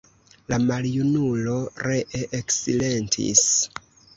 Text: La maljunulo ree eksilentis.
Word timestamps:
La 0.53 0.57
maljunulo 0.69 1.57
ree 1.89 2.25
eksilentis. 2.41 3.45